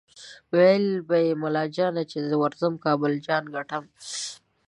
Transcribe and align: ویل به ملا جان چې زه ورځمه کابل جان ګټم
ویل 0.55 0.85
به 1.07 1.19
ملا 1.41 1.65
جان 1.75 1.95
چې 2.11 2.17
زه 2.29 2.35
ورځمه 2.43 2.77
کابل 2.85 3.13
جان 3.25 3.43
ګټم 3.55 3.83